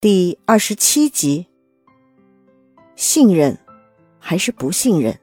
[0.00, 1.48] 第二十七集，
[2.94, 3.58] 信任
[4.20, 5.18] 还是不信任？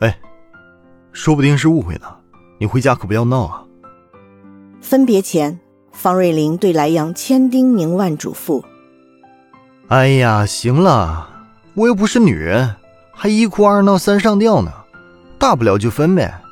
[0.00, 0.20] 哎，
[1.10, 2.16] 说不定是误会呢，
[2.60, 3.64] 你回家可不要闹啊！
[4.82, 5.58] 分别前，
[5.90, 8.62] 方瑞玲对莱阳千叮咛万嘱咐
[9.88, 11.26] ：“哎呀，行了，
[11.72, 12.76] 我又不是女人，
[13.10, 14.70] 还一哭二闹三上吊呢，
[15.38, 16.42] 大不了就分呗。”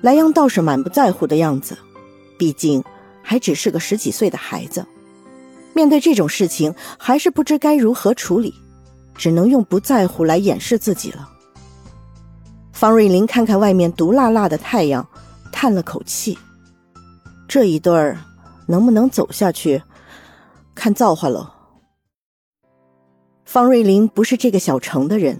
[0.00, 1.76] 莱阳倒是满不在乎的样子，
[2.38, 2.82] 毕竟
[3.22, 4.82] 还只是个十几岁的孩子。
[5.76, 8.54] 面对这种事情，还是不知该如何处理，
[9.14, 11.28] 只能用不在乎来掩饰自己了。
[12.72, 15.06] 方瑞林看看外面毒辣辣的太阳，
[15.52, 16.38] 叹了口气
[17.46, 18.16] ：“这一对儿
[18.66, 19.82] 能不能走下去，
[20.74, 21.52] 看造化了。”
[23.44, 25.38] 方瑞林不是这个小城的人，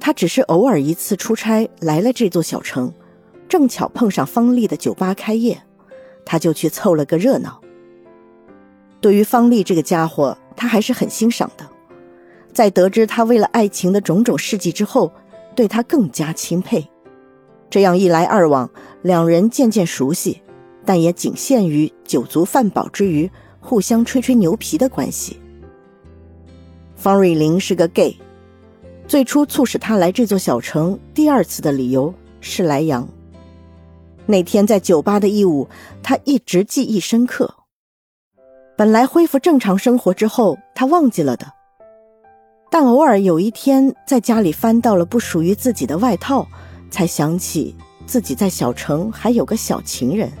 [0.00, 2.90] 他只是偶尔一次出差来了这座小城，
[3.46, 5.62] 正巧碰上方丽的酒吧开业，
[6.24, 7.59] 他就去凑了个热闹。
[9.00, 11.66] 对于方丽这个家伙，他还是很欣赏的。
[12.52, 15.12] 在得知他为了爱情的种种事迹之后，
[15.54, 16.86] 对他更加钦佩。
[17.70, 18.68] 这样一来二往，
[19.02, 20.42] 两人渐渐熟悉，
[20.84, 25.38] 但也仅限于酒足饭饱之余互相吹吹牛皮的关系。
[26.96, 28.16] 方瑞玲是个 gay，
[29.06, 33.08] 最初促使他来这座小城第二次的理由是莱阳。
[34.26, 35.68] 那天在酒吧的一舞，
[36.02, 37.54] 他一直记忆深刻。
[38.80, 41.46] 本来恢复正常生活之后，他忘记了的。
[42.70, 46.48] 但偶尔有一天在家里翻到了不属于自己的外套，
[46.90, 50.32] 才想起自己在小城还有个小情人。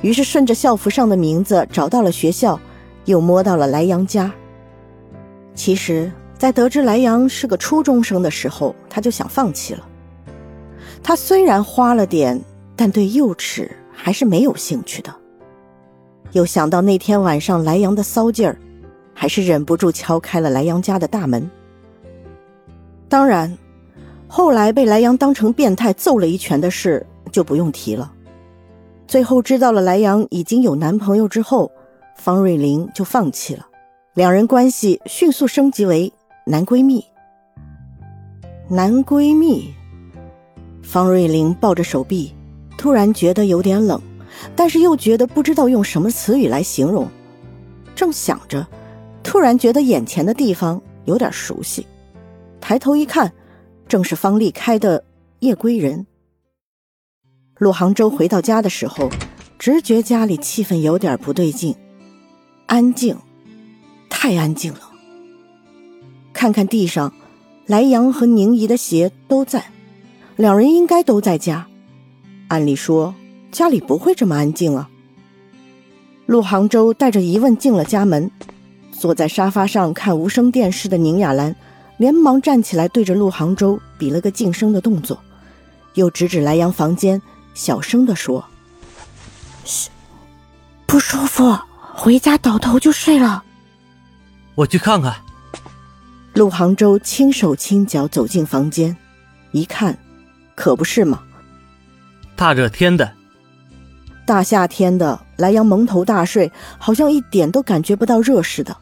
[0.00, 2.60] 于是顺着校服上的名字找到了学校，
[3.04, 4.30] 又摸到了莱阳家。
[5.56, 9.84] 其实，在得知莱阳是个初中生的时候，他就想放弃了。
[11.02, 12.40] 他虽然花了点，
[12.76, 15.12] 但对幼齿还是没有兴趣的。
[16.32, 18.56] 又想到那天晚上莱阳的骚劲儿，
[19.14, 21.48] 还是忍不住敲开了莱阳家的大门。
[23.08, 23.56] 当然，
[24.28, 28.12] 后来被莱阳当成变态揍了一拳的事就不用提了。
[29.06, 31.70] 最后知道了莱阳已经有男朋友之后，
[32.16, 33.66] 方瑞玲就放弃了，
[34.14, 36.12] 两人关系迅速升级为
[36.46, 37.04] 男闺蜜。
[38.68, 39.74] 男闺蜜，
[40.80, 42.32] 方瑞玲抱着手臂，
[42.78, 44.00] 突然觉得有点冷。
[44.56, 47.08] 但是又觉得不知道用什么词语来形容，
[47.94, 48.66] 正想着，
[49.22, 51.86] 突然觉得眼前的地方有点熟悉，
[52.60, 53.32] 抬头一看，
[53.88, 55.04] 正是方丽开的
[55.40, 56.06] 夜归人。
[57.58, 59.10] 陆杭州回到家的时候，
[59.58, 61.74] 直觉家里气氛有点不对劲，
[62.66, 63.16] 安静，
[64.08, 64.80] 太安静了。
[66.32, 67.12] 看看地上，
[67.66, 69.66] 莱阳和宁怡的鞋都在，
[70.36, 71.66] 两人应该都在家，
[72.48, 73.14] 按理说。
[73.50, 74.88] 家里不会这么安静啊！
[76.26, 78.30] 陆杭州带着疑问进了家门，
[78.92, 81.54] 坐在沙发上看无声电视的宁雅兰
[81.96, 85.20] 连忙站起来，对着陆杭州比了个噤声的动作，
[85.94, 87.20] 又指指莱阳房间，
[87.52, 88.44] 小声地说
[89.64, 89.90] ：“嘘，
[90.86, 91.58] 不舒服，
[91.94, 93.42] 回家倒头就睡了。”
[94.54, 95.16] 我去看看。
[96.34, 98.96] 陆杭州轻手轻脚走进房间，
[99.50, 99.98] 一看，
[100.54, 101.20] 可不是嘛，
[102.36, 103.19] 大热天的。
[104.30, 108.76] 大夏天的，莱阳蒙头大睡，好像一点都感觉不到热似的。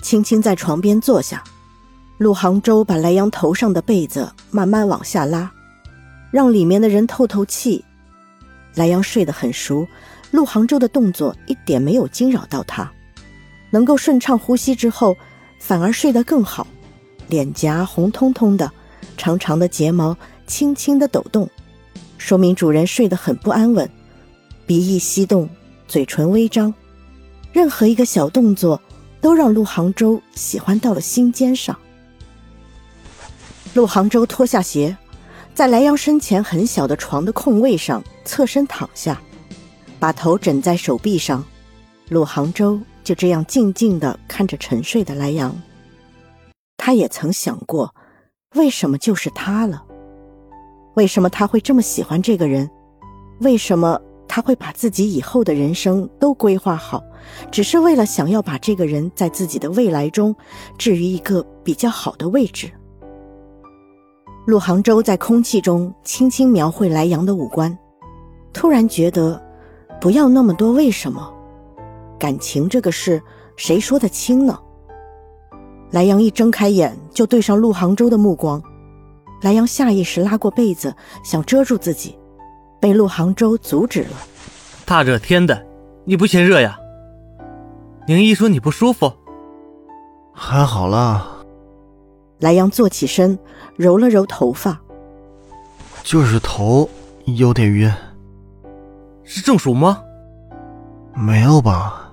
[0.00, 1.42] 轻轻在床边坐下，
[2.18, 5.50] 陆杭州把莱阳头上的被子慢慢往下拉，
[6.30, 7.84] 让里面的人透透气。
[8.76, 9.84] 莱阳睡得很熟，
[10.30, 12.88] 陆杭州的动作一点没有惊扰到他，
[13.70, 15.16] 能够顺畅呼吸之后，
[15.58, 16.64] 反而睡得更好，
[17.26, 18.70] 脸颊红彤彤的，
[19.16, 20.16] 长长的睫毛
[20.46, 21.50] 轻轻的抖动，
[22.18, 23.90] 说明主人睡得很不安稳。
[24.68, 25.48] 鼻翼翕动，
[25.86, 26.74] 嘴唇微张，
[27.54, 28.78] 任何一个小动作
[29.18, 31.74] 都让陆杭州喜欢到了心尖上。
[33.72, 34.94] 陆杭州脱下鞋，
[35.54, 39.18] 在莱阳身前很小的床的空位上侧身躺下，
[39.98, 41.42] 把头枕在手臂上。
[42.10, 45.58] 陆杭州就这样静静地看着沉睡的莱阳。
[46.76, 47.94] 他也曾想过，
[48.54, 49.82] 为什么就是他了？
[50.94, 52.68] 为什么他会这么喜欢这个人？
[53.40, 53.98] 为什么？
[54.28, 57.02] 他会把自己以后的人生都规划好，
[57.50, 60.36] 只是为了想要把这个人在自己的未来中
[60.76, 62.70] 置于一个比较好的位置。
[64.46, 67.76] 陆杭州在空气中轻轻描绘莱阳的五官，
[68.52, 69.42] 突然觉得，
[70.00, 71.32] 不要那么多为什么，
[72.18, 73.22] 感情这个事
[73.56, 74.58] 谁说得清呢？
[75.90, 78.62] 莱阳一睁开眼就对上陆杭州的目光，
[79.40, 82.17] 莱阳下意识拉过被子想遮住自己。
[82.80, 84.16] 被陆杭州阻止了。
[84.84, 85.66] 大热天的，
[86.04, 86.78] 你不嫌热呀？
[88.06, 89.12] 宁一说你不舒服，
[90.32, 91.28] 还好啦，
[92.38, 93.38] 莱阳坐起身，
[93.76, 94.80] 揉了揉头发。
[96.02, 96.88] 就是头
[97.24, 97.92] 有点晕。
[99.24, 100.02] 是中暑吗？
[101.14, 102.12] 没有吧？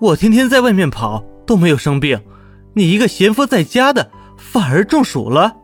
[0.00, 2.20] 我天天在外面跑都没有生病，
[2.72, 5.54] 你一个闲夫在家的反而中暑了。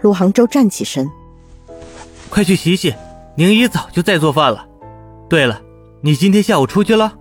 [0.00, 1.06] 陆杭州站起身，
[2.30, 2.94] 快去洗洗，
[3.36, 4.66] 宁姨早就在做饭了。
[5.28, 5.60] 对了，
[6.00, 7.12] 你今天下午出去了？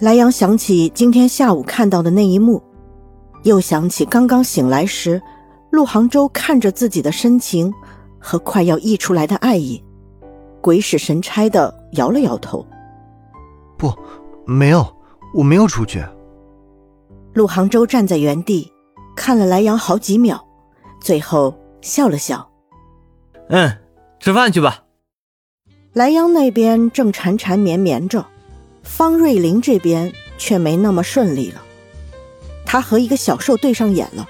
[0.00, 2.62] 莱阳想起今天下午看到的那一幕，
[3.44, 5.20] 又想起刚刚醒来时，
[5.70, 7.72] 陆杭州看着自己的深情
[8.18, 9.82] 和快要溢出来的爱意，
[10.60, 12.64] 鬼使神差的摇了摇头。
[13.78, 13.90] 不，
[14.44, 14.86] 没有，
[15.34, 16.04] 我没有出去。
[17.32, 18.70] 陆杭州站在原地，
[19.16, 20.46] 看了莱阳好几秒，
[21.00, 22.46] 最后笑了笑。
[23.48, 23.70] 嗯，
[24.26, 24.82] 吃饭去吧。
[25.92, 28.26] 莱阳那边正缠缠绵绵着，
[28.82, 31.62] 方瑞林这边却没那么顺利了。
[32.64, 34.26] 他和一个小兽对上眼了，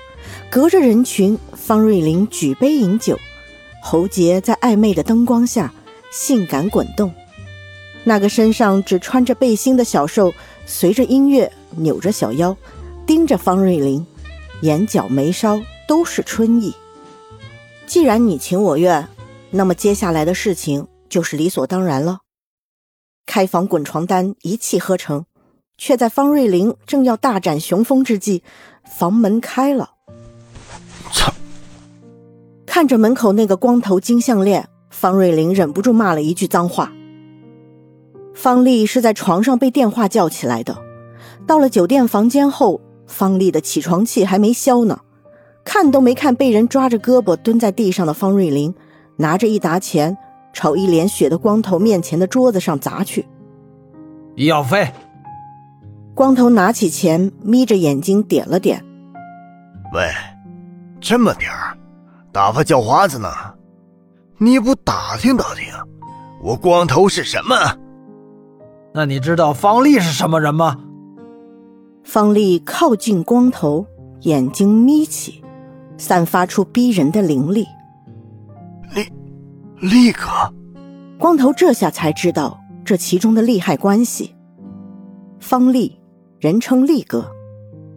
[0.50, 3.18] 隔着人群，方瑞林举杯饮酒，
[3.82, 5.72] 喉结在暧昧的灯光下
[6.12, 7.10] 性感滚动。
[8.04, 10.34] 那个身上只穿着背心的小兽，
[10.66, 12.54] 随着音乐扭着小腰，
[13.06, 14.06] 盯着方瑞林，
[14.60, 15.58] 眼角眉梢
[15.88, 16.74] 都是春意。
[17.86, 19.08] 既然你情我愿，
[19.56, 20.86] 那么接下来的事情。
[21.08, 22.18] 就是理所当然了。
[23.26, 25.24] 开房滚床单一气呵成，
[25.78, 28.42] 却在方瑞玲正要大展雄风之际，
[28.84, 29.92] 房门开了。
[31.12, 31.32] 操！
[32.66, 36.92] 看着门口那个光头金项链，方瑞玲忍不住骂了一句脏话。
[38.34, 40.76] 方丽是在床上被电话叫起来的。
[41.46, 45.00] 到了酒店房间后，方丽的起床气还没消呢，
[45.64, 48.74] 看都没看被人抓着胳膊蹲在地上的方瑞林，
[49.16, 50.16] 拿着一沓钱。
[50.52, 53.26] 朝一脸血的光头面前的桌子上砸去，
[54.36, 54.90] 医药费。
[56.14, 58.82] 光头拿起钱，眯着眼睛点了点。
[59.92, 60.08] 喂，
[60.98, 61.76] 这么点儿，
[62.32, 63.28] 打发叫花子呢？
[64.38, 65.66] 你不打听打听，
[66.42, 67.54] 我光头是什么？
[68.94, 70.78] 那你知道方丽是什么人吗？
[72.02, 73.84] 方丽靠近光头，
[74.22, 75.44] 眼睛眯起，
[75.98, 77.52] 散发出逼人的凌
[78.94, 79.12] 厉。
[79.80, 79.88] 你。
[79.88, 80.28] 力哥，
[81.18, 84.34] 光头这下才知道这其中的利害关系。
[85.38, 86.00] 方力，
[86.40, 87.30] 人称力哥，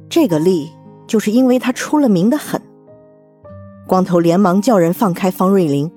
[0.10, 0.70] 这个力
[1.08, 2.62] 就是因为他出了名的狠。
[3.88, 5.90] 光头连忙叫人放开方瑞林，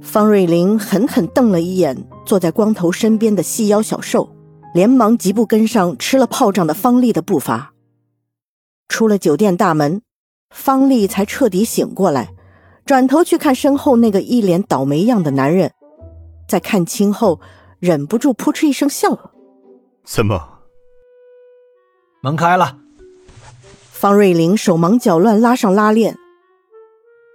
[0.00, 4.28] 方瑞林狠狠瞪了一眼坐在光头身边的细腰小兽，
[4.74, 7.72] 连忙疾步跟上吃了炮仗的方力的步伐。
[8.86, 10.02] 出了酒店大门，
[10.50, 12.35] 方力才彻底醒过来。
[12.86, 15.72] 转头去看身后那个一脸倒霉样的男人，
[16.46, 17.40] 在看清后，
[17.80, 19.32] 忍不住扑哧一声笑了。
[20.04, 20.40] 怎么？
[22.22, 22.78] 门开了。
[23.90, 26.16] 方瑞玲手忙脚乱拉上拉链。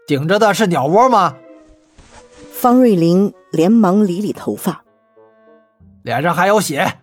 [0.08, 1.36] 顶着的是鸟窝吗？
[2.54, 4.86] 方瑞玲连忙理理头发，
[6.04, 7.00] 脸上还有血。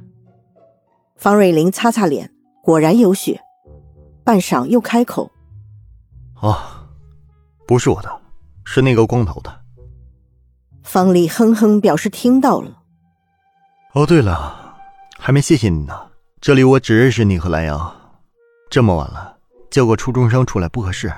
[1.17, 3.41] 方瑞玲擦擦脸，果然有血。
[4.25, 5.31] 半晌又开口
[6.41, 6.87] ：“啊，
[7.67, 8.21] 不是我的。”
[8.71, 9.65] 是那个光头的。
[10.83, 12.83] 方丽哼哼表示听到了。
[13.95, 14.77] 哦，对了，
[15.19, 15.99] 还没谢谢你呢。
[16.39, 17.97] 这里我只认识你和蓝阳，
[18.69, 19.39] 这么晚了
[19.71, 21.11] 叫个初中生出来不合适，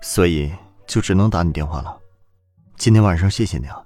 [0.00, 0.52] 所以
[0.86, 1.98] 就只能打你电话了。
[2.76, 3.82] 今天晚上谢谢你啊。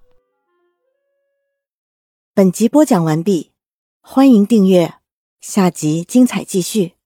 [2.35, 3.53] 本集播讲完毕，
[4.03, 4.97] 欢迎订阅，
[5.41, 7.00] 下集精彩继续。